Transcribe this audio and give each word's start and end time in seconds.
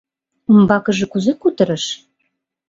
—Умбакыже 0.51 1.05
кузе 1.11 1.33
кутырыш? 1.41 1.85